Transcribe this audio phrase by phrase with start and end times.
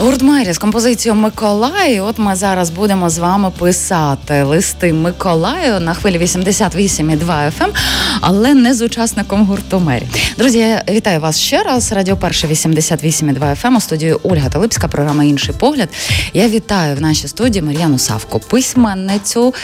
[0.00, 2.00] Гурт Мері з композицією Миколай.
[2.00, 7.70] От ми зараз будемо з вами писати листи Миколаю на хвилі 88,2 FM, ем,
[8.20, 10.06] але не з учасником гурту Мері.
[10.38, 11.92] Друзі, я вітаю вас ще раз.
[11.92, 15.88] Радіо Перше 88,2 FM, ем, у студії Ольга Талипська, програма Інший погляд.
[16.34, 19.54] Я вітаю в нашій студії Мар'яну Савко, письменницю,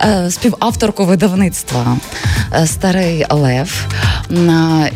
[0.00, 1.96] е, співавторку видавництва
[2.54, 3.86] е, Старий Лев.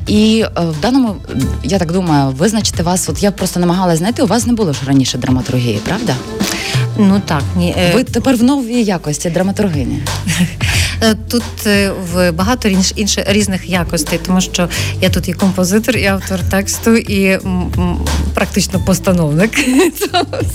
[0.06, 1.16] І е, в даному,
[1.64, 3.08] я так думаю, визначити вас.
[3.08, 6.14] От я просто намагалась знайти, у вас не було ж раніше драматургії, правда?
[6.98, 7.74] Ну так, ні.
[7.78, 10.02] Е, Ви тепер в новій якості драматургині.
[11.02, 14.68] Е, тут е, в багато інших різних якостей, тому що
[15.00, 17.38] я тут і композитор, і автор тексту, і
[18.34, 19.50] практично постановник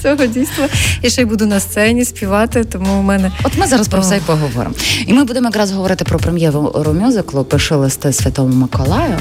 [0.01, 0.67] цього дійства.
[1.01, 2.63] І ще й буду на сцені співати.
[2.63, 4.75] Тому у мене от ми зараз про все й поговоримо.
[5.07, 9.17] І ми будемо якраз говорити про прем'єру мюзиклу «Пиши листи Святому Миколаю.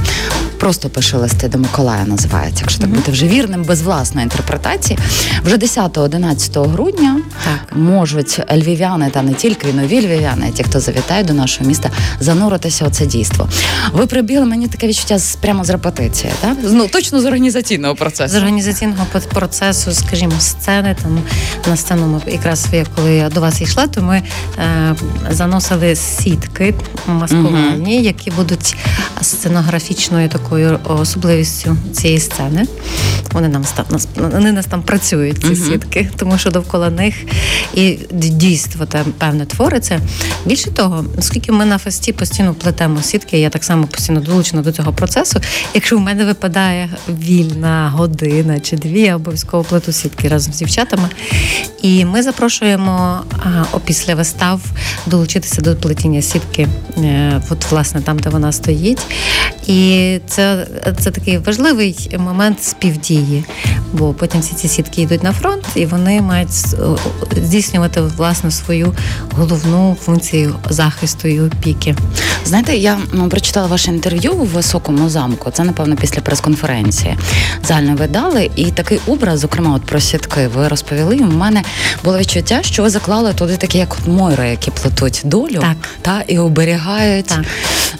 [0.60, 4.98] Просто пиши листи до Миколая називається, якщо так бути вже вірним, без власної інтерпретації.
[5.44, 7.76] Вже 10-11 грудня так.
[7.78, 12.90] можуть львів'яни та не тільки нові львів'яни, ті, хто завітає до нашого міста зануритися у
[12.90, 13.48] це дійство.
[13.92, 16.56] Ви прибігли мені таке відчуття з прямо з репетиції, так?
[16.62, 18.34] Ну точно з організаційного процесу.
[18.34, 21.20] З організаційного процесу, скажімо, сцени там
[21.66, 24.22] на сцену ми якраз коли я до вас йшла, то ми
[24.58, 24.94] е,
[25.30, 26.74] заносили сітки
[27.06, 28.76] маскувальні, які будуть
[29.20, 30.49] сценографічною такою
[30.84, 32.66] особливістю цієї сцени.
[33.32, 33.64] Вони нам
[34.16, 35.56] вони нас там працюють, ці угу.
[35.56, 37.14] сітки, тому що довкола них
[37.74, 40.00] і дійство там певне твориться.
[40.46, 44.72] Більше того, оскільки ми на фесті постійно плетемо сітки, я так само постійно долучена до
[44.72, 45.40] цього процесу.
[45.74, 51.08] Якщо в мене випадає вільна година чи дві, я обов'язково плету сітки разом з дівчатами.
[51.82, 53.20] І ми запрошуємо
[53.72, 54.60] опісля вистав
[55.06, 59.00] долучитися до плетіння сітки, е, от власне там, де вона стоїть.
[59.66, 60.39] І це
[61.00, 63.44] це такий важливий момент співдії,
[63.92, 66.50] бо потім всі ці сітки йдуть на фронт, і вони мають
[67.36, 68.94] здійснювати власне свою
[69.36, 71.94] головну функцію захисту і опіки.
[72.44, 75.50] Знаєте, я ну, прочитала ваше інтерв'ю у високому замку.
[75.50, 77.16] Це напевно після прес-конференції
[77.64, 78.50] загально ви дали.
[78.56, 81.16] І такий образ, зокрема, от про сітки, ви розповіли.
[81.16, 81.62] У мене
[82.04, 85.76] було відчуття, що ви заклали туди такі, як от мойри, які плетуть долю так.
[86.02, 87.44] та і оберігають так.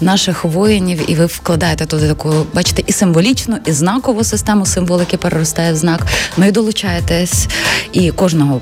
[0.01, 5.73] наших воїнів, і ви вкладаєте туди таку, бачите, і символічну, і знакову систему символики переростає
[5.73, 6.07] в знак.
[6.37, 7.47] Ну і долучаєтесь,
[7.93, 8.61] і кожного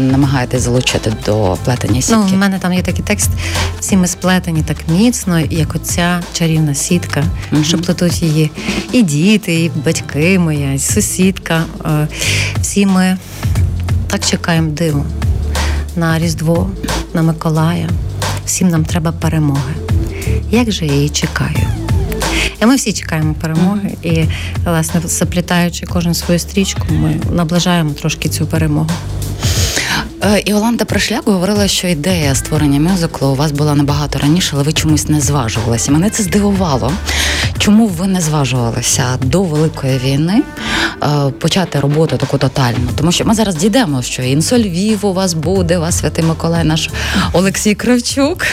[0.00, 2.20] намагаєтесь залучити до плетення сітки.
[2.28, 3.30] Ну, У мене там є такий текст.
[3.80, 7.64] Всі ми сплетені так міцно, як оця чарівна сітка, угу.
[7.64, 8.50] що плетуть її
[8.92, 11.64] і діти, і батьки моя, і сусідка.
[11.84, 12.08] Е,
[12.60, 13.18] всі ми
[14.06, 15.04] так чекаємо диву
[15.96, 16.70] на Різдво,
[17.14, 17.88] на Миколая.
[18.46, 19.74] Всім нам треба перемоги.
[20.50, 21.77] Як же я її чекаю?
[22.62, 24.24] І ми всі чекаємо перемоги, і
[24.64, 28.90] власне заплітаючи кожен свою стрічку, ми наближаємо трошки цю перемогу.
[30.24, 34.72] Е, Іоланда Прошляк говорила, що ідея створення мюзиклу у вас була набагато раніше, але ви
[34.72, 35.92] чомусь не зважувалися.
[35.92, 36.92] Мене це здивувало.
[37.58, 40.42] Чому ви не зважувалися до великої війни
[41.02, 42.88] е, почати роботу таку тотальну?
[42.96, 46.64] Тому що ми зараз дійдемо, що інсоль Львів у вас буде, у вас святий Миколай,
[46.64, 46.90] наш
[47.32, 48.46] Олексій Кравчук,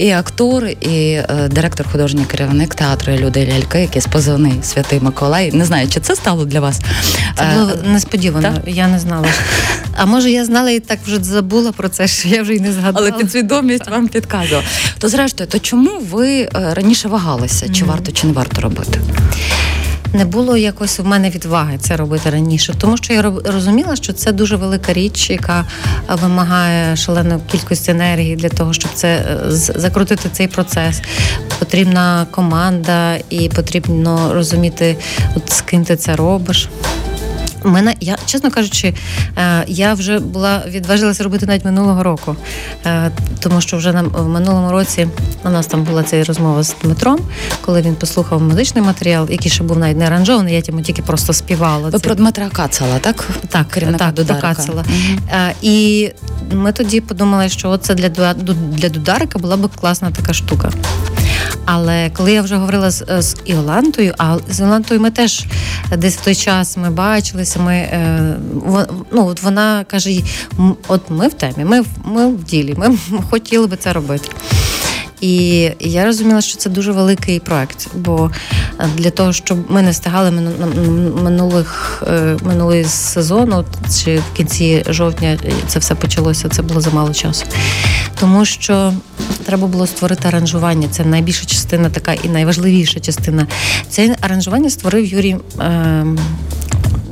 [0.00, 5.52] і актор, і е, директор, художній керівник театру Люди Ляльки, який позивний Святий Миколай.
[5.52, 6.80] Не знаю, чи це стало для вас
[7.36, 8.52] Це було несподівано.
[8.54, 8.62] Так?
[8.66, 9.28] Я не знала.
[9.96, 12.72] А може я знала і так вже забула про це, що я вже й не
[12.72, 13.08] згадала.
[13.08, 14.64] Але підсвідомість вам підказувала.
[14.98, 17.68] То зрештою, то чому ви е, раніше вагалися?
[17.68, 19.00] Чи варто, чи не варто робити?
[20.12, 24.32] Не було якось у мене відваги це робити раніше, тому що я розуміла, що це
[24.32, 25.64] дуже велика річ, яка
[26.22, 31.02] вимагає шаленої кількості енергії для того, щоб це е, закрутити цей процес.
[31.58, 34.96] Потрібна команда, і потрібно розуміти,
[35.36, 36.68] от з ким ти це робиш.
[37.64, 38.94] Мене я чесно кажучи,
[39.38, 42.36] е, я вже була відважилася робити навіть минулого року,
[42.86, 43.10] е,
[43.40, 45.08] тому що вже в минулому році
[45.44, 47.20] у нас там була ця розмова з Дмитром,
[47.60, 51.32] коли він послухав музичний матеріал, який ще був навіть не аранжований, я йому тільки просто
[51.32, 51.88] співала.
[51.88, 53.28] Ви про Дмитра Кацала, так?
[53.48, 54.84] Так, керівника так, про Кацала.
[54.86, 55.38] Угу.
[55.62, 56.10] І
[56.52, 58.08] ми тоді подумали, що це для
[58.54, 60.70] для Дударика була б класна така штука.
[61.72, 65.44] Але коли я вже говорила з з Іолантою, а з Іолантою ми теж
[65.96, 67.60] десь в той час ми бачилися.
[67.60, 68.36] Ми е,
[69.12, 70.10] ну, от вона каже:
[70.88, 72.98] от ми в темі, ми ми в ділі, ми
[73.30, 74.28] хотіли би це робити.
[75.20, 78.30] І я розуміла, що це дуже великий проект, бо
[78.96, 80.30] для того, щоб ми не встигали
[81.22, 83.64] минулих е, минулий сезону,
[84.04, 87.44] чи в кінці жовтня це все почалося, це було замало часу.
[88.20, 88.92] Тому що
[89.44, 90.88] треба було створити аранжування.
[90.90, 93.46] Це найбільша частина, така і найважливіша частина.
[93.88, 95.36] Це аранжування створив Юрій.
[95.60, 96.04] Е,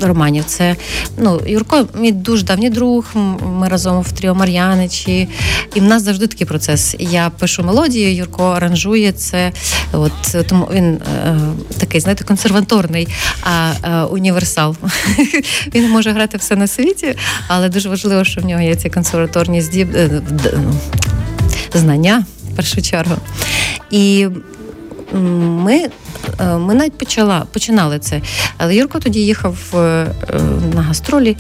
[0.00, 0.45] романів.
[0.45, 0.77] Це
[1.17, 3.05] ну, Юрко, мій дуже давній друг.
[3.45, 5.29] Ми разом в Тріо Мар'яничі,
[5.75, 6.97] і в нас завжди такий процес.
[6.99, 9.53] Я пишу мелодію, Юрко аранжує це.
[9.93, 11.39] От тому він е,
[11.79, 13.09] такий, знаєте, консерваторний
[13.43, 14.77] а, е, універсал.
[15.75, 17.15] Він може грати все на світі,
[17.49, 19.97] але дуже важливо, що в нього є ці консерваторні здіб...
[19.97, 20.23] Е,
[21.75, 23.15] знання в першу чергу.
[23.91, 24.27] І
[25.13, 25.75] ми
[26.41, 28.21] е, ми навіть почала, починали це.
[28.57, 30.07] Але Юрко тоді їхав е,
[30.75, 31.37] на гастролі,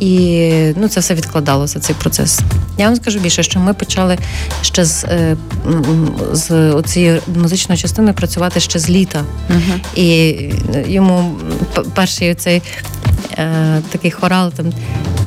[0.00, 2.40] і ну, це все відкладалося, цей процес.
[2.78, 4.18] Я вам скажу більше, що ми почали
[4.62, 5.36] ще з е,
[6.32, 9.24] з цією музичною частиною працювати ще з літа.
[9.50, 9.80] Угу.
[9.94, 10.36] І
[10.86, 11.36] йому
[11.94, 12.62] перший цей
[13.92, 14.72] такий хорал там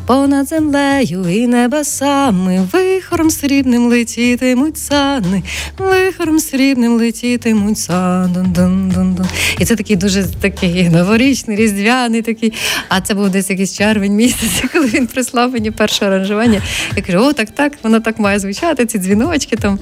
[0.05, 5.43] понад землею і небесами, вихором срібним летітимуть сани,
[5.77, 8.45] вихором срібним летітимуть сани.
[9.59, 12.53] І це такий дуже такий новорічний, різдвяний такий.
[12.89, 16.61] А це був десь якийсь червень місяць, коли він прислав мені перше аранжування.
[16.95, 19.79] Я кажу, о, так, так, воно так має звучати, ці дзвіночки там.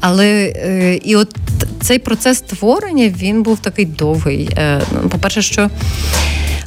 [0.00, 1.36] Але е, і от
[1.80, 4.48] цей процес створення він був такий довгий.
[4.56, 5.70] Е, ну, по-перше, що.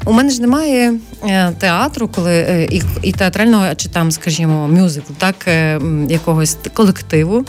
[0.06, 5.16] У мене ж немає е, театру, коли е, і і театрального чи там, скажімо, мюзиклу,
[5.20, 7.46] так е, якогось колективу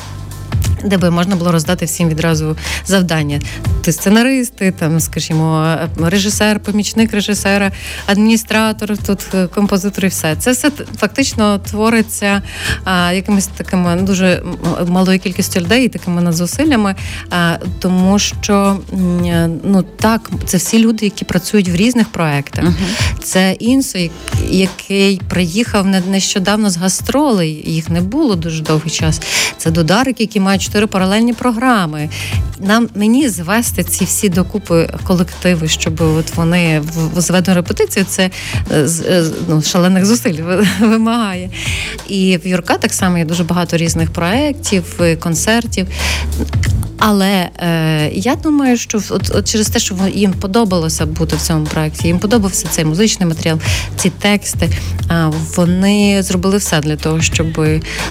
[0.85, 3.41] де би можна було роздати всім відразу завдання.
[3.83, 7.73] Ти сценаристи, там, скажімо, режисер, помічник режисера,
[8.07, 10.37] адміністратор, тут е, композитор і все.
[10.37, 12.43] Це все фактично твориться
[12.85, 14.43] а, якимись такими ну, дуже
[14.87, 16.95] малою кількістю людей, і такими надзусиллями,
[17.31, 18.79] а, тому що
[19.65, 22.65] ну так, це всі люди, які працюють в різних проектах.
[22.65, 23.23] Uh-huh.
[23.23, 23.99] Це інсо,
[24.51, 29.21] який приїхав нещодавно з гастролей, їх не було дуже довгий час.
[29.57, 32.09] Це Додарик, які мають чотири паралельні програми.
[32.59, 36.81] Нам мені звести ці всі докупи колективи, щоб от вони
[37.15, 38.31] в зведену репетицію, це
[38.71, 40.43] е, е, ну, шалених зусиль
[40.81, 41.51] вимагає.
[42.09, 45.87] І в Юрка так само є дуже багато різних проєктів, концертів.
[46.99, 51.67] Але е, я думаю, що от, от через те, що їм подобалося бути в цьому
[51.67, 53.59] проєкті, їм подобався цей музичний матеріал,
[53.97, 54.71] ці тексти.
[55.09, 57.47] А вони зробили все для того, щоб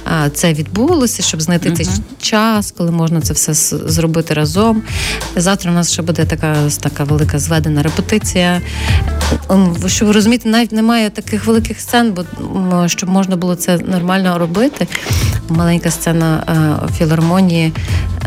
[0.06, 1.76] а, це відбулося, щоб знайти uh-huh.
[1.76, 1.88] цей
[2.22, 3.54] час, коли можна це все
[3.88, 4.84] зробити разом.
[5.36, 8.62] Завтра у нас ще буде така така велика зведена репетиція.
[9.50, 14.40] Ем, щоб ви розумієте, навіть немає таких великих сцен, бо щоб можна було це нормально
[14.40, 14.88] робити.
[15.50, 17.74] Маленька сцена а, філармонії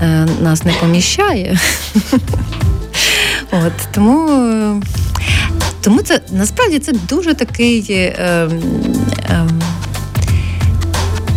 [0.02, 1.58] Е, нас не поміщає.
[3.52, 4.82] От Тому
[5.80, 8.14] тому це насправді це дуже такий е,
[9.30, 9.48] е,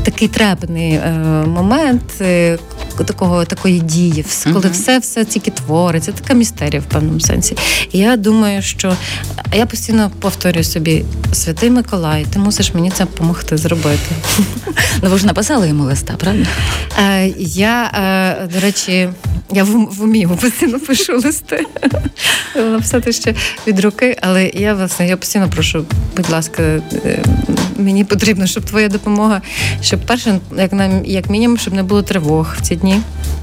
[0.03, 1.11] такий трепний е,
[1.47, 2.57] момент, е,
[3.03, 4.71] такого такої дії, коли uh-huh.
[4.71, 7.57] все все тільки твориться, така містерія в певному сенсі.
[7.91, 8.93] І я думаю, що
[9.53, 14.15] я постійно повторюю собі: Святий Миколай, ти мусиш мені це допомогти зробити.
[15.03, 16.45] Ну ви ж написали йому листа, правда?
[16.99, 19.09] Е, Я, е, до речі.
[19.51, 21.65] Я в, в умі постійно пишу листи.
[22.55, 23.35] Написати ще
[23.67, 25.85] від руки, але я власне я постійно прошу,
[26.17, 27.23] будь ласка, е,
[27.77, 29.41] мені потрібно, щоб твоя допомога,
[29.81, 32.88] щоб перше, як нам як мінімум, щоб не було тривог в ці дні.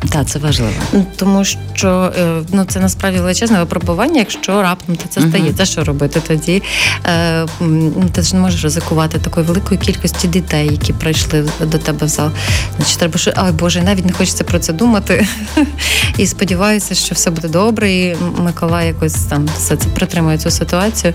[0.08, 0.72] Так, це важливо.
[1.16, 5.28] Тому що е, ну це насправді величезне випробування, якщо раптом ти це uh-huh.
[5.28, 6.62] стає, це що робити тоді?
[7.06, 12.06] Е, ну, ти ж не можеш ризикувати такої великої кількості дітей, які прийшли до тебе
[12.06, 12.30] в зал.
[12.76, 15.26] Значить, треба що ай Боже, навіть не хочеться про це думати.
[16.18, 17.92] І сподіваюся, що все буде добре.
[17.92, 21.12] І Миколай якось там все це притримує цю ситуацію.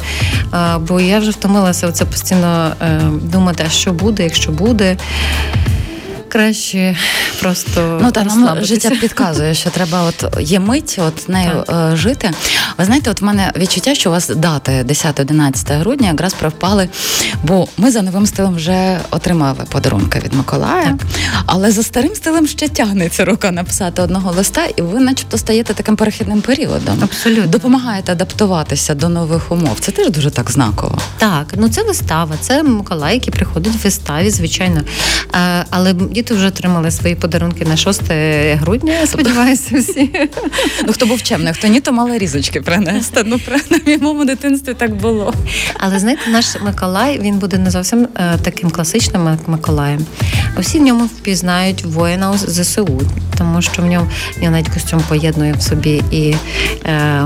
[0.87, 4.97] Бо я вже втомилася оце постійно е, думати, а що буде, якщо буде
[6.31, 6.95] краще
[7.41, 11.93] просто ну та нам життя підказує, що треба, от є мить, от нею так.
[11.93, 12.31] Е, жити.
[12.77, 16.89] Ви знаєте, от в мене відчуття, що у вас дати 10-11 грудня якраз провпали,
[17.43, 21.07] бо ми за новим стилем вже отримали подарунки від Миколая, так.
[21.45, 25.95] але за старим стилем ще тягнеться рука написати одного листа, і ви, начебто, стаєте таким
[25.95, 26.99] перехідним періодом.
[27.03, 29.77] Абсолютно допомагаєте адаптуватися до нових умов.
[29.79, 30.97] Це теж дуже так знаково.
[31.17, 34.81] Так, ну це вистава, це Миколай, який приходить в виставі, звичайно.
[35.35, 38.01] Е, але діти вже отримали свої подарунки на 6
[38.53, 38.93] грудня.
[38.93, 40.09] Я сподіваюся, всі.
[40.87, 43.23] Ну хто був чемний, хто ні, то мали різочки принести.
[43.25, 45.33] Ну на моєму дитинстві так було.
[45.77, 50.05] Але знаєте, наш Миколай він буде не зовсім е, таким класичним як Миколаєм.
[50.57, 53.01] Всі в ньому впізнають воїна ЗСУ,
[53.37, 56.35] тому що в ньому в нього навіть костюм поєднує в собі і.
[56.85, 57.25] Е,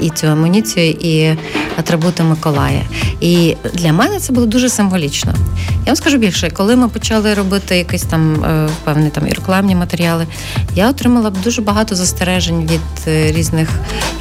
[0.00, 1.36] і цю амуніцію, і
[1.78, 2.82] атрибути Миколая.
[3.20, 5.34] І для мене це було дуже символічно.
[5.70, 8.44] Я вам скажу більше, коли ми почали робити якісь там
[8.84, 10.26] певні там і рекламні матеріали,
[10.74, 13.68] я отримала дуже багато застережень від різних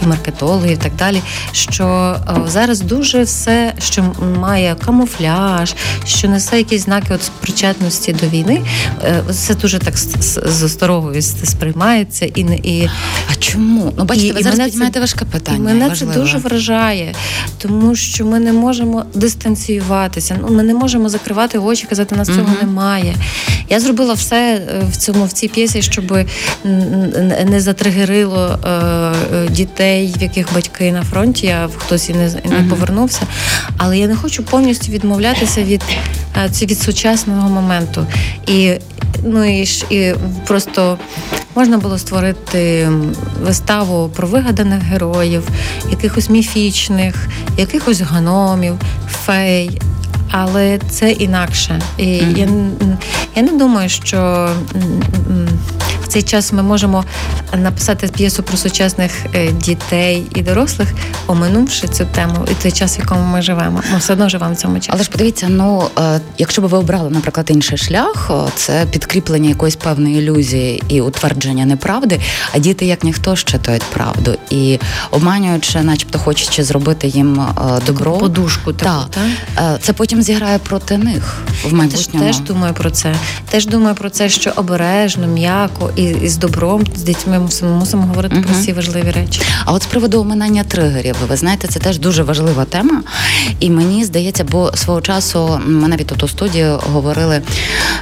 [0.04, 1.22] і маркетологів, і так далі.
[1.52, 2.16] Що
[2.48, 4.04] зараз дуже все, що
[4.40, 5.76] має камуфляж,
[6.06, 8.62] що несе якісь знаки от причетності до війни,
[9.32, 12.90] це дуже так з осторогою сприймається і не і
[13.32, 13.94] а чому?
[13.98, 15.60] Ну бачите, і, ви зараз піднімаєте важке питання.
[15.60, 16.14] Мене важливо.
[16.14, 17.16] це дуже вражає,
[17.58, 20.38] тому що ми не можемо дистанціюватися.
[20.42, 23.16] Ну ми не можемо закривати очі, казати, нас цього uh немає.
[23.70, 26.18] Я зробила все е, в цьому в цій п'єсі, щоб
[27.46, 33.22] не затригерило е, дітей, в яких батьки на фронті, а хтось і не не повернувся.
[33.78, 35.84] Але я не хочу повністю відмовлятися від
[36.38, 38.06] е, від сучасного моменту.
[38.48, 38.74] І
[39.24, 40.14] ну і і
[40.48, 40.98] просто
[41.56, 42.90] можна було створити
[43.42, 45.44] виставу про вигаданих героїв,
[45.90, 47.28] якихось міфічних,
[47.58, 48.76] якихось гномів,
[49.26, 49.82] фей.
[50.32, 51.82] Але це інакше.
[51.98, 52.38] І mm-hmm.
[52.38, 52.48] я
[53.40, 54.50] я не думаю, що
[56.10, 57.04] цей час ми можемо
[57.58, 60.90] написати п'єсу про сучасних е, дітей і дорослих,
[61.28, 63.82] оминувши цю тему і той час, в якому ми живемо.
[63.94, 64.90] Ми все одно живемо в цьому часі.
[64.94, 69.76] Але ж подивіться, ну е, якщо б ви обрали, наприклад, інший шлях, це підкріплення якоїсь
[69.76, 72.20] певної ілюзії і утвердження неправди.
[72.54, 74.80] А діти, як ніхто, щитують правду і
[75.12, 79.22] обманюючи, начебто, хочучи зробити їм е, добро подушку, таку, та,
[79.56, 79.78] та?
[79.82, 82.26] це потім зіграє проти них в майбутньому.
[82.26, 83.16] Теж, теж думаю про це.
[83.50, 88.04] Теж думаю про це, що обережно, м'яко і, і з добром з дітьми мусимо мусимо
[88.04, 88.44] говорити uh-huh.
[88.44, 89.42] про всі важливі речі.
[89.66, 93.02] А от з приводу оминання тригерів, ви знаєте, це теж дуже важлива тема.
[93.60, 97.42] І мені здається, бо свого часу ми навіть тут у студії говорили,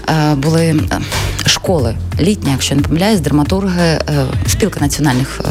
[0.10, 1.00] е, були е,
[1.46, 4.01] школи літні, якщо не помиляюсь, драматурги е,
[4.48, 5.42] спілка національних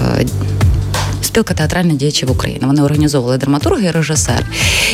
[1.37, 2.67] спілка театральних діячів України.
[2.67, 4.47] Вони організовували драматурги і режисер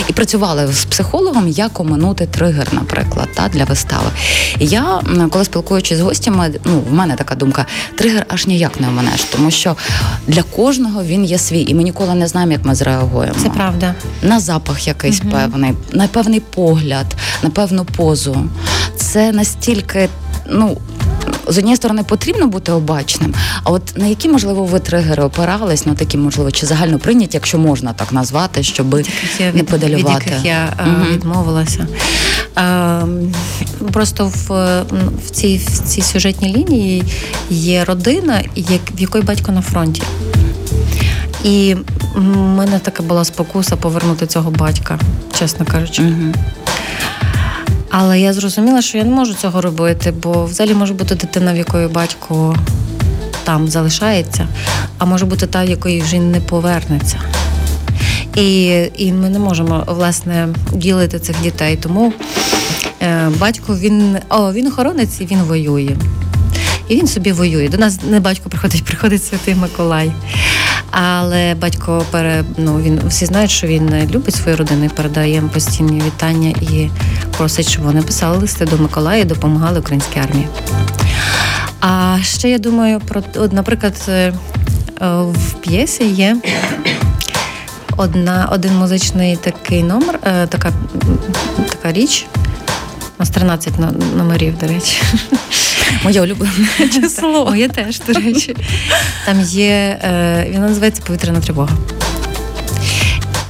[0.08, 4.10] і працювали з психологом, як оминути тригер, наприклад, та для вистави.
[4.58, 8.88] І я коли спілкуючись з гостями, ну в мене така думка: тригер аж ніяк не
[8.88, 9.76] оминеш, тому що
[10.26, 13.34] для кожного він є свій, і ми ніколи не знаємо, як ми зреагуємо.
[13.42, 15.30] Це правда на запах якийсь угу.
[15.30, 17.06] певний, на певний погляд,
[17.42, 18.50] на певну позу.
[18.96, 20.08] Це настільки.
[20.50, 20.76] Ну
[21.46, 23.34] з однієї сторони потрібно бути обачним.
[23.64, 27.58] А от на які можливо ви тригери опирались, ну такі можливо чи загально прийняті, якщо
[27.58, 29.00] можна так назвати, щоб
[29.38, 30.24] я не подалювати?
[30.26, 31.12] Від яких я угу.
[31.12, 31.86] відмовилася.
[32.54, 33.02] А,
[33.92, 34.82] Просто в
[35.26, 37.04] в, цій в цій сюжетній лінії
[37.50, 40.02] є родина, як, в якої батько на фронті.
[41.44, 41.76] І
[42.14, 44.98] в мене така була спокуса повернути цього батька,
[45.38, 46.02] чесно кажучи.
[46.02, 46.34] Угу.
[47.94, 51.56] Але я зрозуміла, що я не можу цього робити, бо взагалі може бути дитина, в
[51.56, 52.56] якої батько
[53.44, 54.48] там залишається,
[54.98, 57.20] а може бути та, в якої вже не повернеться.
[58.36, 61.76] І і ми не можемо власне ділити цих дітей.
[61.76, 62.12] Тому
[63.02, 65.96] е, батько він о, він охоронець і він воює.
[66.88, 67.68] І він собі воює.
[67.68, 70.12] До нас не батько приходить, приходить Святий Миколай.
[70.90, 75.48] Але батько пере, ну, він всі знають, що він любить свою родину і передає їм
[75.48, 76.90] постійні вітання і
[77.36, 80.48] просить, щоб вони писали листи до Миколая і допомагали українській армії.
[81.80, 84.32] А ще я думаю про от, наприклад, е,
[85.20, 86.36] в п'єсі є
[87.96, 90.72] одна, один музичний такий номер, е, така,
[91.70, 92.26] така річ.
[93.18, 93.72] У нас 13
[94.16, 95.02] номерів, до речі.
[96.04, 96.52] Моє улюблене
[96.94, 97.44] число.
[97.50, 98.56] Моє теж, до речі.
[99.26, 101.76] Там є, е, він називається повітряна тривога.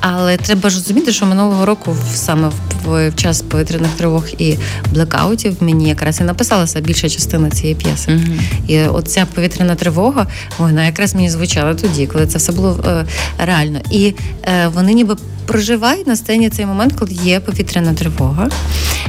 [0.04, 2.50] Але треба ж розуміти, що минулого року саме
[2.84, 4.56] в час повітряних тривог і
[4.92, 8.10] блекаутів мені якраз і написалася більша частина цієї п'єси.
[8.10, 8.40] Uh-huh.
[8.66, 10.26] І оця повітряна тривога,
[10.58, 13.04] вона якраз мені звучала тоді, коли це все було е,
[13.38, 13.80] реально.
[13.90, 18.48] І е, вони ніби проживають на сцені цей момент, коли є повітряна тривога.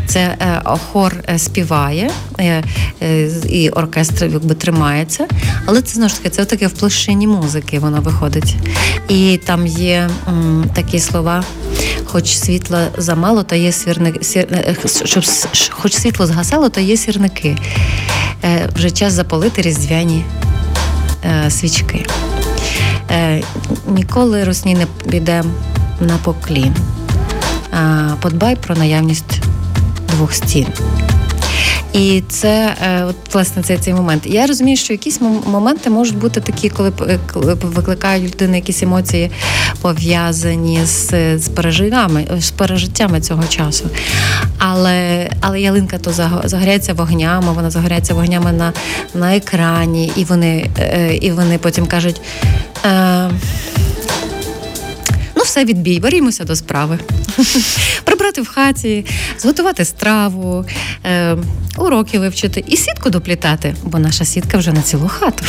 [0.08, 0.62] Це е,
[0.92, 2.64] хор е, співає е,
[3.50, 5.28] і оркестр якби тримається,
[5.66, 8.56] але це знову ж таки це таке в площині музики воно виходить.
[9.10, 11.44] І там є м, такі слова.
[12.06, 14.48] Хоч світла замало, то є сірники, сір...
[15.04, 15.24] щоб
[15.70, 17.58] хоч світло згасало, то є сірники.
[18.76, 20.26] Вже час запалити різдвяні
[21.50, 22.06] свічки.
[23.88, 25.44] Ніколи русні не піде
[26.00, 26.76] на поклін.
[28.22, 29.42] Подбай про наявність
[30.10, 30.68] двох стін.
[31.94, 34.24] І це е, от власне цей цей момент.
[34.26, 36.92] Я розумію, що якісь моменти можуть бути такі, коли
[37.34, 39.32] коли викликають людини якісь емоції
[39.82, 43.86] пов'язані з з пережиттями, з пережиттями цього часу.
[44.58, 46.12] Але але ялинка то
[46.44, 48.74] загоряється вогнями, вона загоряється вогнями на
[49.14, 52.22] на екрані, і вони е, і вони потім кажуть.
[52.86, 53.30] Е,
[55.54, 57.00] все відбій, берімося до справи.
[58.04, 59.06] Прибрати в хаті,
[59.40, 60.66] зготувати страву,
[61.06, 61.38] е,
[61.78, 65.46] уроки вивчити і сітку доплітати, бо наша сітка вже на цілу хату.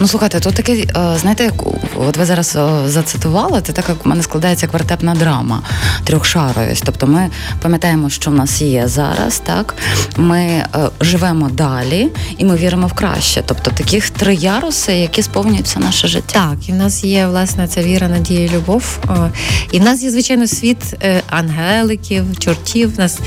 [0.00, 0.86] Ну слухайте, тут таке, е,
[1.20, 1.54] знаєте, як
[1.96, 5.62] от ви зараз е, зацитували, це так як у мене складається квартетна драма
[6.04, 6.82] трьохшаровість.
[6.86, 7.30] Тобто ми
[7.62, 9.74] пам'ятаємо, що в нас є зараз, так
[10.16, 10.66] ми е,
[11.00, 13.42] живемо далі і ми віримо в краще.
[13.46, 16.32] Тобто таких три яруси, які сповнюються наше життя.
[16.36, 18.98] Так, і в нас є власне ця віра, надія, любов.
[19.72, 20.78] І в нас є звичайно світ
[21.30, 22.94] ангеликів, чортів.
[22.94, 23.18] В нас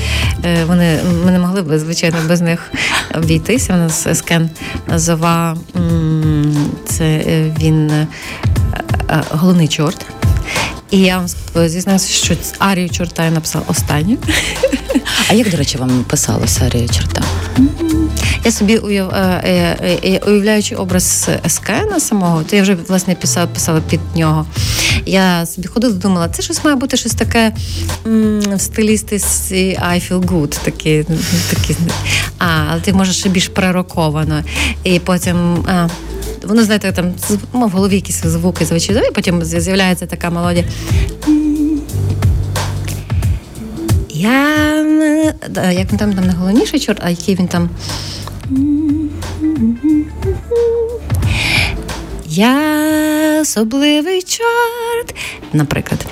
[0.66, 2.72] вони ми не могли б звичайно без них
[3.14, 3.74] обійтися.
[3.74, 4.50] У нас скен
[4.94, 5.56] зова
[6.86, 8.06] це е, він е,
[9.08, 10.06] е, головний чорт.
[10.90, 11.28] І я вам
[11.68, 14.18] зізнаюся, що Арію чорта я написала останню.
[15.28, 17.22] А як, до речі, вам писалося Арію чорта?
[18.44, 19.14] Я собі уяв,
[20.26, 24.46] уявляючи образ Ескена самого, то я вже власне писала, писала під нього.
[25.06, 27.52] Я собі ходила, думала, це щось має бути щось таке
[28.04, 30.58] в стилістиці I feel good.
[30.64, 31.04] Такі,
[31.50, 31.76] такі.
[32.38, 34.44] А, але ти можеш ще більш прероковано.
[34.84, 35.64] І потім.
[35.68, 35.88] А,
[36.42, 37.12] Воно, знаєте, там
[37.54, 40.64] ну, в голові якісь звуки звичайно, і потім з'являється така мелодія.
[44.10, 44.60] Я
[45.72, 47.70] як він там там не головніший чорт, а який він там.
[52.26, 55.14] Я особливий чорт,
[55.52, 56.06] наприклад.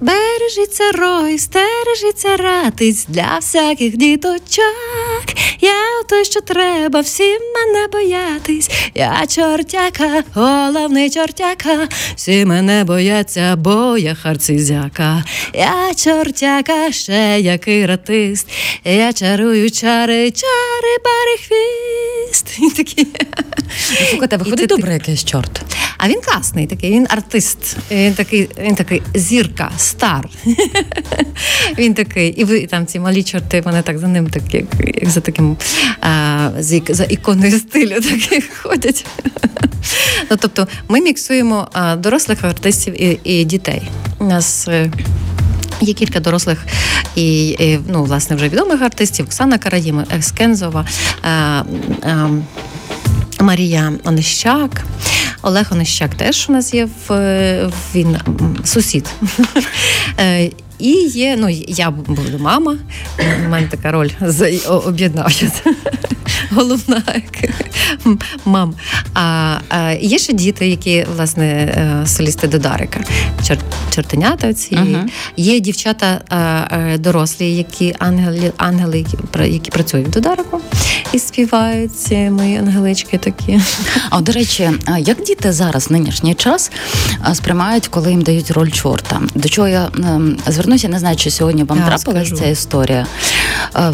[0.00, 5.24] Бережіться рой, стережіться ратиць для всяких діточок.
[5.60, 8.70] Я той, що треба, всім мене боятись.
[8.94, 15.24] Я чортяка, головний чортяка, всі мене бояться, бо я харцизяка.
[15.54, 18.48] Я чортяка, ще який ратист.
[18.84, 21.36] Я чарую чари, чари, бари
[22.36, 22.58] хвіст.
[22.58, 23.06] І такі.
[24.00, 25.62] Ну, слухайте, виходить добре якийсь чорт.
[25.98, 30.28] А він класний, такий, він артист, він такий, він такий зірка, стар.
[31.78, 35.10] Він такий, і ви там ці малі чорти, вони так за ним, так як, як
[35.10, 35.56] за таким
[36.00, 36.50] а,
[36.88, 39.06] за іконою стилю, так ходять.
[40.30, 43.82] Ну, Тобто ми міксуємо дорослих артистів і, і дітей.
[44.18, 44.68] У нас.
[45.82, 46.66] Е, є кілька дорослих
[47.14, 50.86] і, і ну, власне вже відомих артистів: Оксана Караїм, Екскензова,
[51.24, 52.28] е, е,
[53.40, 54.84] Марія Онищак.
[55.42, 58.16] Олег Онищак теж у нас є в він
[58.64, 59.10] сусід.
[60.80, 62.76] Е, і є, ну я буду мама,
[63.46, 64.10] у мене така роль
[64.68, 65.50] об'єднався.
[66.50, 67.02] Головна
[68.44, 68.74] мам.
[69.14, 73.00] А, а є ще діти, які власне е, солісти Додарика,
[73.48, 73.58] Чор,
[73.94, 74.74] чортенята ці.
[74.74, 75.04] Uh-huh.
[75.36, 79.04] Є дівчата а, дорослі, які ангели, ангели,
[79.44, 80.60] які працюють в Додарику
[81.12, 83.60] і співають мої ангелички такі.
[84.10, 86.70] А до речі, як діти зараз нинішній час
[87.34, 89.22] сприймають, коли їм дають роль чорта?
[89.34, 89.90] До чого я
[90.66, 93.06] ем, звернуся, не знаю, чи сьогодні вам я трапилась ця історія.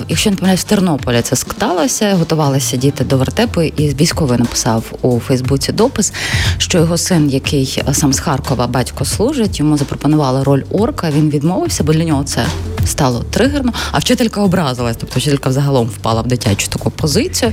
[0.09, 5.21] Якщо не помиляюсь, в Тернополі це склалося, готувалися діти до вертепу, і військовий написав у
[5.21, 6.13] Фейсбуці допис,
[6.59, 11.11] що його син, який сам з Харкова батько служить, йому запропонували роль орка.
[11.11, 12.47] Він відмовився, бо для нього це
[12.87, 13.73] стало тригерно.
[13.93, 17.53] А вчителька образилась, тобто вчителька взагалом впала в дитячу таку позицію.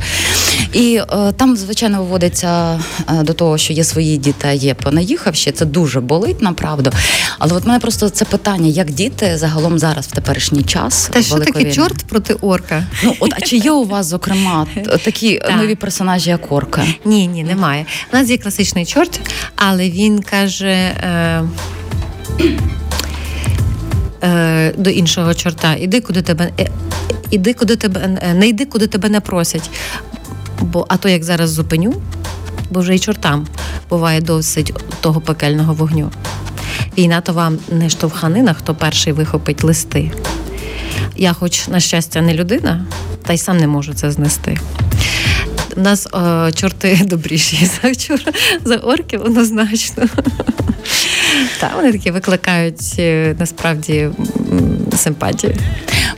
[0.74, 2.80] І е, там, звичайно, виводиться
[3.10, 5.52] е, до того, що є свої діти, а є понаїхавші.
[5.52, 6.92] Це дуже болить, направду.
[7.40, 11.10] Але от мене просто це питання, як діти загалом зараз в теперішній час.
[11.14, 12.84] Та що таке чорт проти орка?
[13.04, 14.68] Ну от а чи є у вас, зокрема,
[15.04, 16.86] такі нові персонажі, як орка?
[17.06, 17.86] Ні, ні, немає.
[18.14, 19.20] У нас є класичний чорт,
[19.56, 20.72] але він каже.
[20.72, 21.44] Е...
[24.24, 25.76] Е, до іншого чорта.
[25.76, 26.68] Іди, куди тебе е,
[27.32, 29.70] іди, куди тебе е, не йди, куди тебе не просять.
[30.62, 32.02] Бо а то як зараз зупиню,
[32.70, 33.48] бо вже і чортам
[33.90, 36.12] буває досить того пекельного вогню.
[36.98, 40.12] Війна то вам не штовханина, хто перший вихопить листи.
[41.16, 42.86] Я, хоч, на щастя, не людина,
[43.26, 44.58] та й сам не можу це знести.
[45.78, 47.94] У нас о, чорти добріші за
[48.64, 50.04] за орків однозначно.
[51.60, 54.10] Так, вони такі викликають е, насправді
[54.98, 55.56] симпатію.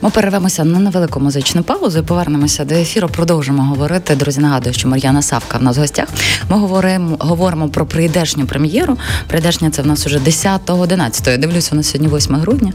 [0.02, 3.08] Ми перервемося на невелику музичну паузу і повернемося до ефіру.
[3.08, 4.16] Продовжимо говорити.
[4.16, 6.08] Друзі, нагадую, що Мар'яна Савка в нас в гостях.
[6.48, 8.98] Ми говоримо говоримо про прийдешню прем'єру.
[9.26, 11.38] Прийдешня це в нас уже 10-11.
[11.38, 12.72] Дивлюся, у нас сьогодні 8 грудня.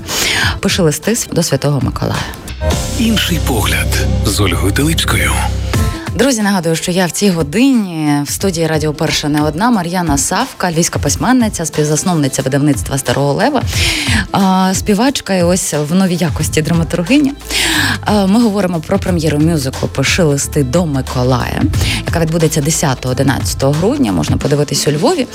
[0.59, 2.15] Пиши листи до Святого Миколая.
[2.99, 5.31] Інший погляд з Ольгою Теличкою.
[6.17, 10.71] Друзі, нагадую, що я в цій годині в студії Радіо Перша не одна Мар'яна Савка,
[10.71, 13.63] львівська письменниця, співзасновниця видавництва Старого Лева,
[14.73, 17.33] співачка і ось в новій якості драматургиня.
[18.27, 21.63] Ми говоримо про прем'єру мюзиклу Пиши листи до Миколая,
[22.05, 24.11] яка відбудеться 10-11 грудня.
[24.11, 25.27] Можна подивитись у Львові.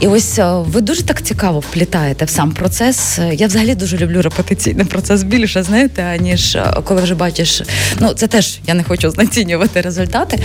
[0.00, 3.18] І ось ви дуже так цікаво вплітаєте в сам процес.
[3.32, 7.62] Я взагалі дуже люблю репетиційний процес більше, знаєте, аніж коли вже бачиш.
[8.00, 10.42] Ну це теж я не хочу знецінювати результати.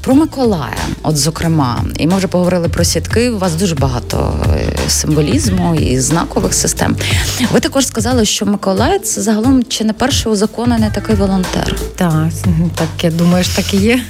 [0.00, 3.30] Про Миколая, от зокрема, і ми вже поговорили про сітки.
[3.30, 6.96] У вас дуже багато е, символізму і знакових систем.
[7.52, 11.76] Ви також сказали, що Миколай це загалом чи не перший узаконений такий волонтер?
[11.96, 12.28] Так,
[12.74, 14.00] так я думаю, що так і є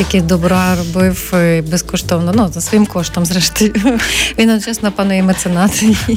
[0.00, 3.72] стільки добра робив е, безкоштовно, ну за своїм коштом, зрештою.
[4.38, 6.16] Він одночасно, пане, і меценат, і,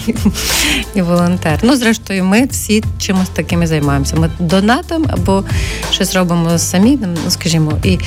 [0.96, 1.60] і волонтер.
[1.63, 4.15] Ну, зрештою, ми всі чимось такими займаємося.
[4.15, 5.43] Ми донатимо або
[5.91, 7.80] щось робимо самі, ну скажімо.
[7.84, 8.00] І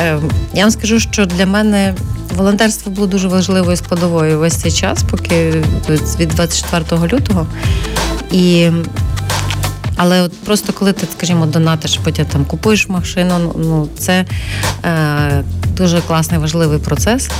[0.00, 0.18] е,
[0.54, 1.94] я вам скажу, що для мене.
[2.36, 5.64] Волонтерство було дуже важливою складовою весь цей час, поки
[6.18, 7.46] від 24 лютого.
[8.32, 8.68] І
[10.02, 14.24] але от просто коли ти, скажімо, донатиш, потім там купуєш машину, ну, ну це
[14.84, 15.44] е,
[15.76, 17.30] дуже класний, важливий процес.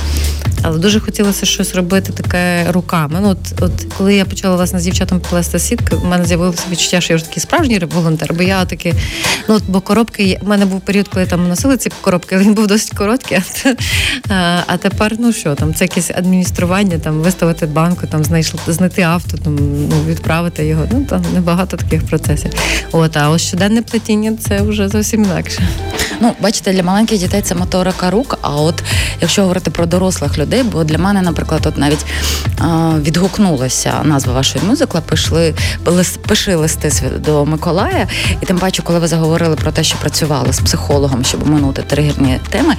[0.61, 3.19] Але дуже хотілося щось робити таке руками.
[3.21, 7.01] Ну, От от коли я почала власне з дівчатом плести сітки, в мене з'явилося відчуття,
[7.01, 8.93] що я вже такий справжній волонтер, бо я таки,
[9.49, 12.67] ну от бо коробки, в мене був період, коли там носили ці коробки, він був
[12.67, 13.39] досить короткий.
[14.29, 19.01] А а тепер, ну що, там це якесь адміністрування, там виставити банку, там знайшли знайти
[19.01, 19.55] авто, там
[19.89, 20.87] ну, відправити його.
[20.91, 22.51] Ну там небагато таких процесів.
[22.91, 25.61] От, а ось щоденне плетіння це вже зовсім інакше.
[26.21, 28.39] Ну, бачите, для маленьких дітей це моторика рук.
[28.41, 28.83] А от
[29.21, 32.05] якщо говорити про дорослих людей, бо для мене, наприклад, от навіть
[32.99, 35.53] відгукнулася назва вашої мюзикла, пишли
[36.27, 38.07] пиши листи до Миколая,
[38.41, 42.39] і тим паче, коли ви заговорили про те, що працювали з психологом, щоб минути тригерні
[42.49, 42.75] теми.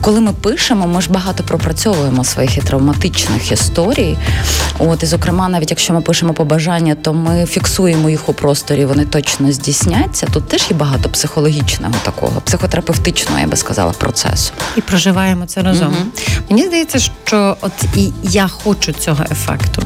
[0.00, 4.16] Коли ми пишемо, ми ж багато пропрацьовуємо своїх і травматичних історій.
[4.78, 9.04] От і зокрема, навіть якщо ми пишемо побажання, то ми фіксуємо їх у просторі, вони
[9.04, 10.26] точно здійсняться.
[10.32, 14.52] Тут теж є багато психологічного такого, психотерапевтичного, я би сказала, процесу.
[14.76, 15.88] І проживаємо це разом.
[15.88, 16.06] Угу.
[16.50, 19.82] Мені здається, що от і я хочу цього ефекту.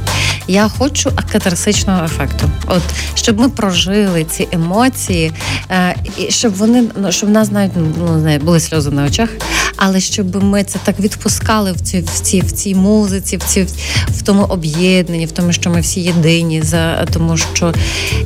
[0.49, 2.51] Я хочу катарсичного ефекту.
[2.67, 2.83] От
[3.15, 5.33] щоб ми прожили ці емоції,
[5.71, 9.29] е, і щоб вони ну, щоб в нас навіть ну не були сльози на очах,
[9.77, 13.67] але щоб ми це так відпускали в ці в ці в цій музиці, в ці
[14.09, 17.75] в тому об'єднанні, в тому, що ми всі єдині, за тому що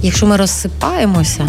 [0.03, 1.49] якщо ми розсипаємося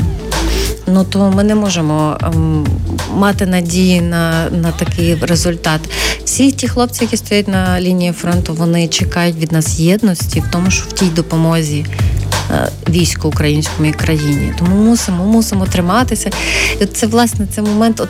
[0.94, 2.68] ну то ми не можемо ем,
[3.14, 5.82] мати надії на на такий результат.
[6.26, 10.72] Всі ті хлопці, які стоять на лінії фронту, вони чекають від нас єдності в тому,
[10.72, 11.86] що в тій допомозі.
[12.52, 16.30] Е, війську українському країні, тому мусимо, мусимо триматися.
[16.82, 18.10] І Це власне це момент, от,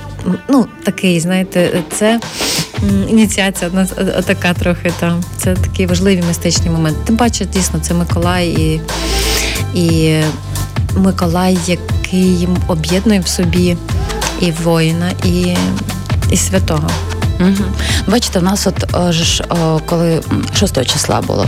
[0.50, 2.20] ну такий, знаєте, це
[3.10, 3.86] ініціація одна
[4.22, 5.24] така трохи там.
[5.38, 6.98] Це такий важливий містичний момент.
[7.06, 8.82] Тим паче, дійсно, це Миколай і
[9.74, 10.20] і
[10.98, 11.58] Миколай,
[12.12, 13.78] який об'єднує в собі
[14.41, 15.56] і воїна, і,
[16.32, 16.89] і святого.
[17.39, 17.72] Угу.
[18.08, 20.22] Бачите, в нас от е, ж е, коли
[20.56, 21.48] 6 числа було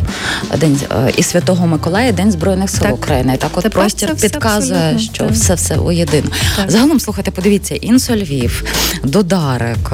[0.58, 2.94] день е, і Святого Миколая, День Збройних сил так.
[2.94, 3.38] України.
[3.38, 6.30] Так, от Тепер простір все підказує, все що все все воєдино.
[6.68, 8.64] Загалом слухайте, подивіться, інсо Львів,
[9.04, 9.92] Додарик,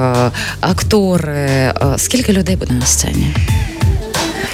[0.60, 1.74] актори.
[1.96, 3.34] Скільки людей буде на сцені?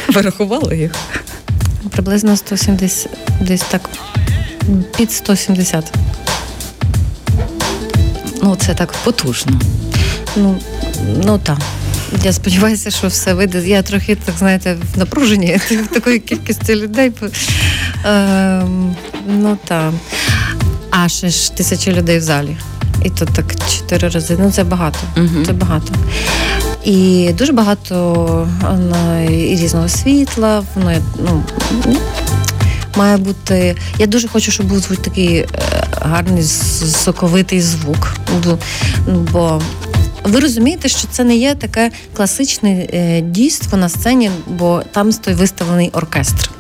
[0.09, 0.93] Ви рахували їх?
[1.91, 3.09] Приблизно 170,
[3.41, 3.91] десь так
[4.97, 5.93] під 170.
[8.43, 9.61] Ну, це так потужно.
[10.37, 10.57] Ну,
[11.25, 11.59] ну так.
[12.25, 13.69] Я сподіваюся, що все вийде.
[13.69, 15.59] Я трохи, так знаєте, в напруженні
[15.93, 17.13] такої кількості людей.
[18.05, 18.63] Е,
[19.29, 19.93] ну так.
[20.91, 22.57] А ще ж тисячі людей в залі.
[23.05, 24.37] І то так чотири рази.
[24.41, 24.99] Ну це багато.
[25.17, 25.93] uh Це багато.
[26.85, 30.65] І дуже багато ну, і різного світла.
[30.77, 31.45] Ну, ну,
[32.97, 33.77] має бути.
[33.99, 35.47] Я дуже хочу, щоб був такий е,
[35.93, 38.15] гарний соковитий звук.
[39.07, 39.61] Бо
[40.25, 45.39] ви розумієте, що це не є таке класичне е, дійство на сцені, бо там стоїть
[45.39, 46.51] виставлений оркестр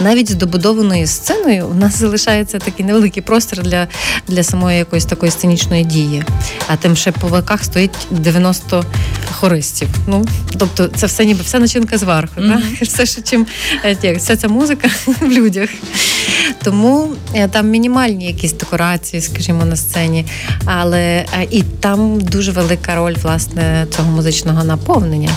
[0.00, 3.88] навіть з добудованою сценою у нас залишається такий невеликий простір для
[4.28, 6.24] для самої якоїсь такої сценічної дії.
[6.68, 8.84] А тим ще по веках стоїть 90
[9.32, 9.88] хористів.
[10.06, 10.24] Ну
[10.58, 12.40] тобто, це все ніби вся начинка зверху.
[12.40, 12.78] Mm-hmm.
[12.78, 12.88] Так?
[12.88, 13.46] Все, що чим
[13.84, 15.70] е, як, вся ця музика в людях.
[16.62, 20.26] Тому е, там мінімальні якісь декорації, скажімо, на сцені,
[20.64, 25.30] але е, і там дуже велика роль власне цього музичного наповнення.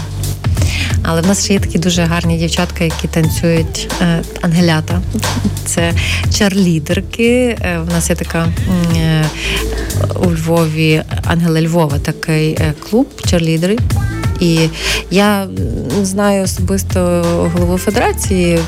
[1.03, 5.01] Але в нас ще є такі дуже гарні дівчатка, які танцюють е, ангелята.
[5.65, 5.93] Це
[6.37, 7.57] чарлідерки.
[7.61, 8.47] Е, в нас є така
[8.97, 9.25] е,
[10.15, 13.77] у Львові Ангела Львова, такий е, клуб чарлідери.
[14.39, 14.69] І
[15.11, 15.47] я
[16.01, 16.99] знаю особисто
[17.53, 18.59] голову федерації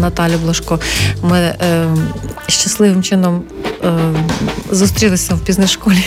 [0.00, 0.80] Наталю Блашко.
[1.22, 1.54] Ми
[2.48, 3.42] щасливим чином
[4.70, 6.04] зустрілися в бізнес-школі.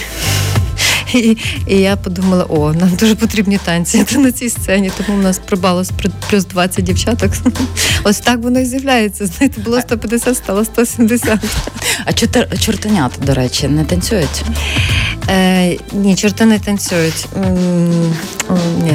[1.13, 5.39] І і я подумала: о, нам дуже потрібні танці на цій сцені, тому в нас
[5.45, 5.91] прибалось
[6.30, 7.32] плюс 20 дівчаток.
[8.04, 9.26] Ось так воно і з'являється.
[9.26, 11.39] Знаєте, було 150, стало 170.
[12.06, 12.13] А
[12.58, 14.43] чортенята, до речі, не танцюють?
[15.30, 17.28] Е, Ні, чорти не танцюють.
[18.84, 18.93] Ні,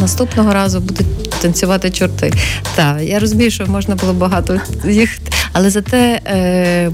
[0.00, 2.32] Наступного разу будуть танцювати чорти.
[2.74, 5.18] Так, я розумію, що можна було багато їх,
[5.52, 6.90] але зате е,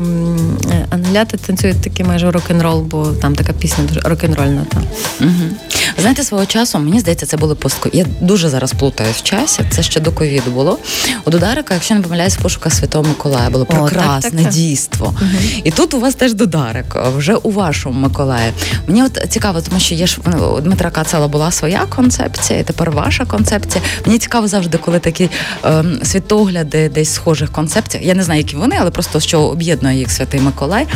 [0.91, 4.65] ангеляти танцюють такий майже рок-н-рол, бо там така пісня дуже рок-н-рольна.
[4.69, 4.83] Там.
[5.21, 5.57] Угу.
[5.99, 7.91] Знаєте, свого часу, мені здається, це були постко.
[7.93, 9.63] Я дуже зараз плутаю в часі.
[9.71, 10.79] Це ще до ковіду було.
[11.25, 14.53] У Додарика, якщо не помиляюсь, пошука Святого Миколая було прекрасне О, так, так, так.
[14.53, 15.07] дійство.
[15.07, 15.31] Угу.
[15.65, 18.53] І тут у вас теж Додарик, вже у вашому Миколаї.
[18.87, 20.19] Мені от цікаво, тому що є ж
[20.57, 23.85] у Дмитра Кацела була своя концепція, і тепер ваша концепція.
[24.07, 25.31] Мені цікаво завжди, коли такі
[25.65, 28.01] ем, світогляди десь схожих концепцій.
[28.03, 30.87] Я не знаю, які вони, але просто що об'єднує їх Святий Миколай.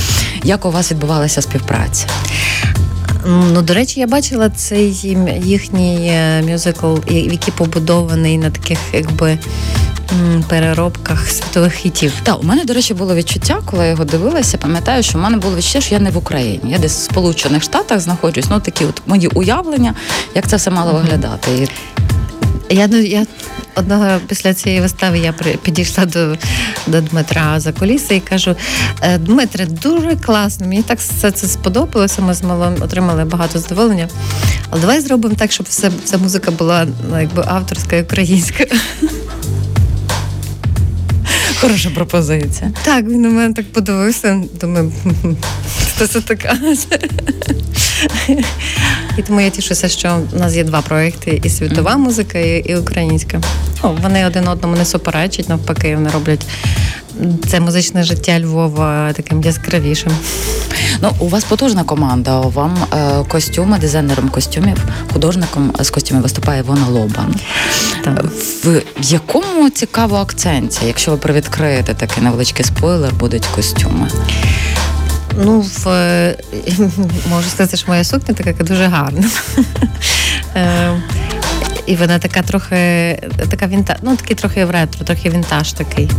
[0.45, 2.07] Як у вас відбувалася співпраця?
[3.27, 4.93] Ну, до речі, я бачила цей
[5.45, 9.39] їхній е, мюзикл, який побудований на таких, якби.
[10.49, 12.13] Переробках світових хітів.
[12.23, 14.59] Так, у мене, до речі, було відчуття, коли я його дивилася.
[14.59, 16.61] Пам'ятаю, що в мене було відчуття, що я не в Україні.
[16.73, 18.47] Я десь в Сполучених Штатах знаходжусь.
[18.51, 19.95] Ну такі от мої уявлення,
[20.35, 21.69] як це все мало виглядати.
[22.71, 23.27] Я я
[23.75, 26.37] одного після цієї вистави я підійшла до
[26.87, 28.57] до Дмитра за коліси і кажу:
[29.03, 32.23] «Е, Дмитре, дуже класно, мені так все це сподобалося.
[32.23, 34.09] Ми з малим отримали багато задоволення.
[34.71, 38.65] Але давай зробимо так, щоб все, вся музика була ну, якби авторська і українська.
[41.61, 42.73] Хороша пропозиція.
[42.83, 44.43] Так, він на мене так подивився.
[44.61, 44.93] Думаю,
[45.95, 46.59] хто це така?
[49.19, 52.77] І тому я тішуся, що у нас є два проекти: і світова музика, і, і
[52.77, 53.41] українська.
[53.85, 56.47] Ну, Вони один одному не суперечать, навпаки, вони роблять
[57.49, 60.13] це музичне життя Львова таким яскравішим.
[61.03, 62.41] Ну, у вас потужна команда.
[62.41, 64.77] Вам е, костюми, дизайнером костюмів,
[65.13, 67.35] художником з костюмів виступає Вона Лобан.
[68.05, 68.25] Так.
[68.65, 74.09] В якому цікаво акценті, якщо ви привідкриєте такий невеличкий спойлер, будуть костюми?
[75.39, 75.87] Ну, в,
[77.31, 79.29] можу сказати, що моя сукня така дуже гарна.
[80.57, 81.03] Е,
[81.87, 82.77] і вона така трохи
[83.51, 86.11] така вінта, ну такий трохи в ретро, трохи вінтаж такий.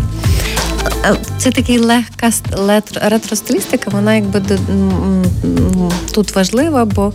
[1.05, 2.29] Е, це такий легка
[3.09, 4.41] ретро-стилістика, вона якби
[6.13, 7.13] тут важлива, бо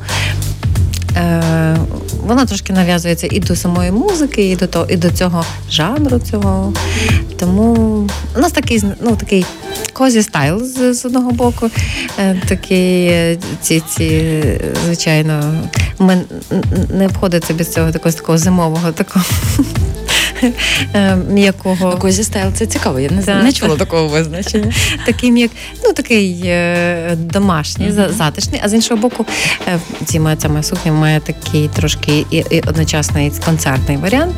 [1.16, 1.77] е,
[2.27, 6.73] вона трошки нав'язується і до самої музики, і до того, і до цього жанру цього.
[7.38, 7.73] Тому
[8.37, 9.47] у нас такий ну, такий
[9.92, 11.71] козі стайл з, з одного боку.
[12.18, 14.23] Е, такий е, ці, ці,
[14.87, 15.55] звичайно,
[15.99, 16.21] ми
[16.94, 19.25] не обходиться без цього такого, такого зимового такого.
[20.94, 21.96] Е, м'якого.
[21.96, 23.44] Козі стайл це цікаво, я не так.
[23.44, 24.72] не чула такого визначення.
[25.07, 25.51] Такий м'як,
[25.85, 29.27] ну такий е, домашній, затишний, а з іншого боку,
[29.68, 34.37] е, ці моя сукня має такий трошки і, і одночасний концертний варіант.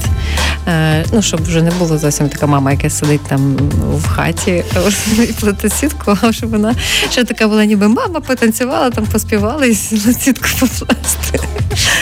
[1.12, 3.56] Ну, щоб вже не було зовсім така мама, яка сидить там
[3.94, 4.64] в хаті
[5.28, 6.74] і плете сітку, а щоб вона
[7.10, 11.40] ще така була, ніби мама потанцювала, там поспівала і сітку попласти.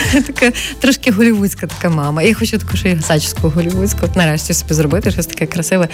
[0.27, 2.21] Така трошки голівудська така мама.
[2.21, 5.87] Я хочу таку, я зачіску голівудську нарешті собі зробити щось таке красиве.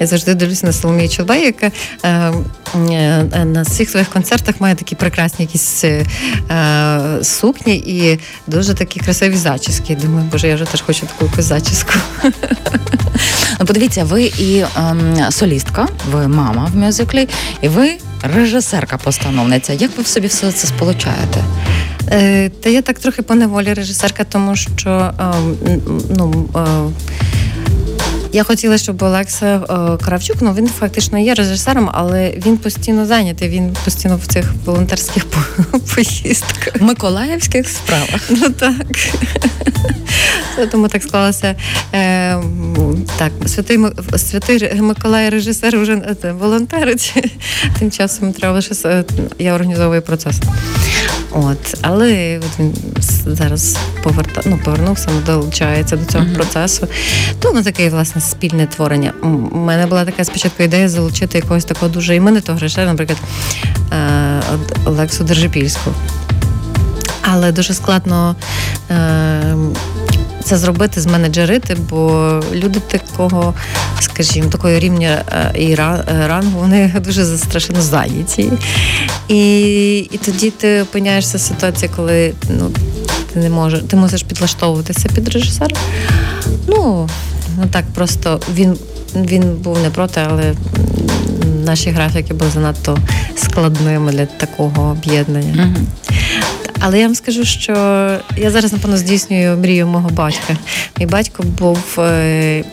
[0.00, 1.70] Я завжди дивлюся на Соломію Чолбай, яка
[2.02, 2.32] е,
[2.90, 6.04] е, на всіх своїх концертах має такі прекрасні якісь е,
[7.22, 9.96] сукні і дуже такі красиві зачіски.
[9.96, 11.92] Думаю, боже, я вже теж хочу таку якусь зачіску.
[13.60, 17.28] Ну, подивіться, ви і ем, солістка, ви мама в мюзиклі,
[17.60, 19.72] і ви режисерка-постановниця.
[19.72, 21.44] Як ви в собі все це сполучаєте?
[22.08, 25.32] Е, Та я так трохи по неволі режисерка, тому що е,
[26.16, 26.48] ну.
[26.56, 26.90] Е,
[28.32, 33.48] я хотіла, щоб Олекса е, Кравчук, ну він фактично є режисером, але він постійно зайнятий.
[33.48, 35.26] Він постійно в цих волонтерських
[35.94, 36.80] поїздках.
[36.80, 38.20] Миколаївських справах.
[38.30, 38.86] Ну так.
[40.70, 41.56] Тому так склалося.
[41.94, 42.38] Е,
[43.18, 43.78] Так, святий
[44.16, 47.14] святий Миколай режисер вже волонтерить.
[47.78, 49.04] Тим часом треба лише е,
[49.38, 50.36] я організовую процес.
[51.34, 52.74] От, Але от він
[53.26, 56.34] зараз поверта, ну, повернувся, долучається до цього mm-hmm.
[56.34, 56.86] процесу.
[57.40, 59.12] Тому таке, власне, спільне творення.
[59.22, 63.18] У мене була така спочатку ідея залучити якогось такого дуже іменитого грошей, наприклад,
[63.92, 64.42] е,
[64.84, 65.90] Олексу Держипільську.
[67.22, 68.36] Але дуже складно.
[68.90, 69.54] Е,
[70.42, 73.54] це зробити, зменеджерити, бо люди такого,
[74.00, 78.52] скажімо, такого рівня е, і рангу, вони дуже страшенно зайняті.
[79.28, 82.70] І і тоді ти опиняєшся в ситуації, коли ну,
[83.32, 85.76] ти не можеш, ти мусиш підлаштовуватися під режисера.
[86.68, 87.08] Ну,
[87.58, 88.78] ну так просто він
[89.14, 90.54] він був не проти, але
[91.64, 92.98] наші графіки були занадто
[93.36, 95.54] складними для такого об'єднання.
[95.54, 95.84] Mm-hmm.
[96.80, 97.72] Але я вам скажу, що
[98.36, 100.56] я зараз, напевно, здійснюю мрію мого батька.
[100.98, 102.64] Мій батько був е,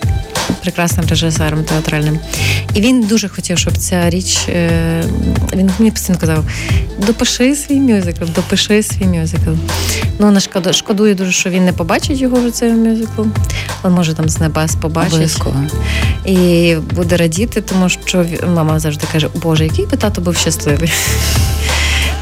[0.62, 2.20] прекрасним режисером театральним.
[2.74, 4.38] І він дуже хотів, щоб ця річ.
[4.50, 5.04] Е,
[5.56, 6.44] він мені постійно казав:
[7.08, 9.50] допиши свій мюзикл, допиши свій мюзикл.
[10.20, 13.28] Ну, вона шкода, шкодує дуже, що він не побачить його в цьому мюзиклу.
[13.86, 15.14] Він може там з небес побачить.
[15.14, 15.64] Обов'язково.
[16.26, 18.26] І буде радіти, тому що
[18.56, 20.92] мама завжди каже: Боже, який би тато був щасливий.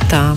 [0.09, 0.35] Так.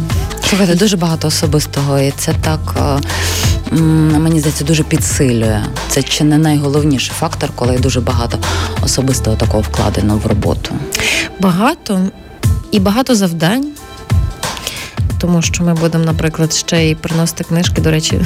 [0.50, 3.76] Слухайте, дуже багато особистого, і це так е,
[4.18, 5.62] мені здається дуже підсилює.
[5.88, 8.38] Це чи не найголовніший фактор, коли дуже багато
[8.82, 10.74] особистого такого вкладено в роботу.
[11.40, 12.00] Багато
[12.70, 13.66] і багато завдань.
[15.18, 17.80] Тому що ми будемо, наприклад, ще й приносити книжки.
[17.80, 18.20] До речі,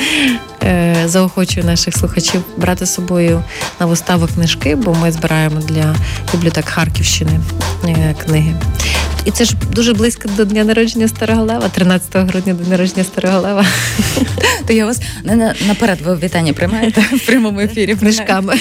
[0.62, 3.44] е, заохочую наших слухачів брати з собою
[3.80, 5.94] на виставу книжки, бо ми збираємо для
[6.32, 7.40] бібліотек Харківщини
[7.84, 8.54] е, книги.
[9.28, 13.40] І це ж дуже близько до дня народження Старого Лева, 13 грудня до народження Старого
[13.40, 13.66] Лева.
[14.66, 18.54] То я вас не наперед ви вітання приймаєте в прямому ефірі книжками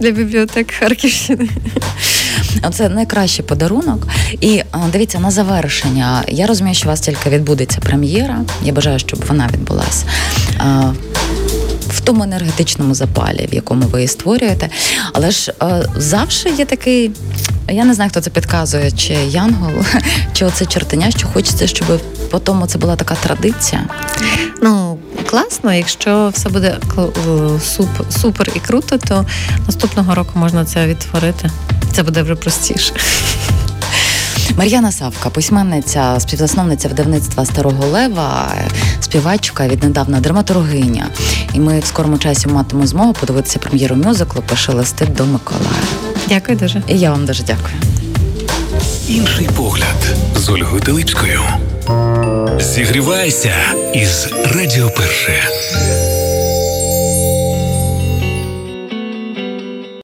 [0.00, 1.48] для бібліотек Харківщини.
[2.72, 4.08] Це найкращий подарунок.
[4.40, 6.22] І дивіться на завершення.
[6.28, 8.40] Я розумію, що у вас тільки відбудеться прем'єра.
[8.62, 10.06] Я бажаю, щоб вона відбулася
[11.92, 14.68] в тому енергетичному запалі, в якому ви створюєте.
[15.12, 17.10] Але ж е, завжди є такий,
[17.68, 19.72] я не знаю, хто це підказує, чи Янгол,
[20.32, 22.00] чи оце чертеня, що хочеться, щоб
[22.30, 23.84] по тому це була така традиція.
[24.62, 24.98] Ну,
[25.30, 26.76] класно, якщо все буде
[27.64, 29.26] супер, супер і круто, то
[29.66, 31.50] наступного року можна це відтворити.
[31.92, 32.94] Це буде вже простіше.
[34.56, 38.52] Мар'яна Савка, письменниця, співзасновниця видавництва Старого Лева,
[39.00, 41.08] співачка віднедавна драматургиня.
[41.54, 45.82] І ми в скорому часі матимемо змогу подивитися прем'єру мюзиклу «Пиши листи до Миколая.
[46.28, 46.82] Дякую дуже.
[46.88, 47.74] І я вам дуже дякую.
[49.08, 51.42] Інший погляд з Ольгою Телипською.
[52.60, 53.54] Зігрівайся
[53.94, 55.42] із Радіо Перше.